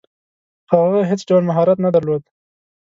هغه 0.71 0.99
هیڅ 1.09 1.21
ډول 1.29 1.43
مهارت 1.49 1.77
نه 1.85 1.89
درلود. 1.95 2.23